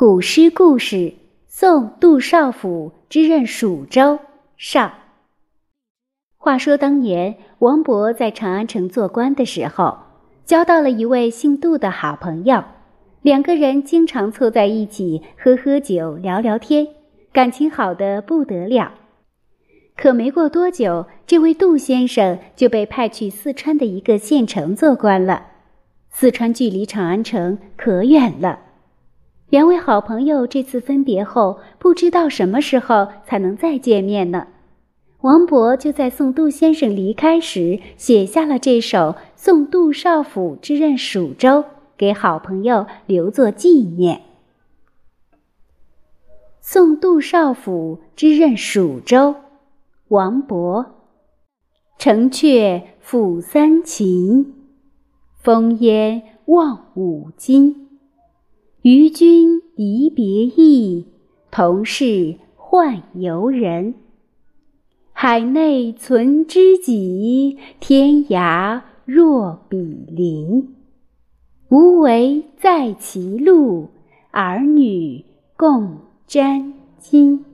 [0.00, 1.12] 古诗故事：
[1.46, 4.18] 送杜少府之任蜀州。
[4.56, 4.94] 上。
[6.38, 9.98] 话说当年，王勃在长安城做官的时候，
[10.46, 12.64] 交到了一位姓杜的好朋友，
[13.20, 16.86] 两个人经常凑在一起喝喝酒、聊聊天，
[17.30, 18.94] 感情好的不得了。
[19.98, 25.48] 可没过多久，这位杜先生就被派去四川的一个县城做官了。
[26.08, 28.60] 四川距离长安城可远了，
[29.50, 34.46] 两位好朋友这次分别后，不知道什么时候才能再见面呢。
[35.22, 38.98] 王勃就在送杜先生离开时，写下了这首
[39.34, 41.48] 《送杜少府之任蜀州》，
[41.98, 44.16] 给好朋友留作纪念。
[46.60, 49.32] 《送杜少府之任蜀州》，
[50.08, 50.86] 王勃。
[51.98, 54.54] 城阙辅三秦。
[55.42, 57.89] 烽烟望五津，
[58.82, 61.04] 与君离别意，
[61.50, 63.94] 同是宦游人。
[65.12, 70.74] 海内存知己，天涯若比邻。
[71.68, 73.90] 无为在歧路，
[74.30, 75.26] 儿女
[75.58, 77.49] 共沾巾。